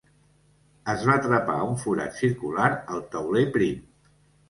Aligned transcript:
Es 0.93 1.03
va 1.09 1.17
trepar 1.27 1.59
un 1.67 1.79
forat 1.83 2.19
circular 2.25 2.73
al 2.75 3.07
tauler 3.15 3.49
prim. 3.59 3.89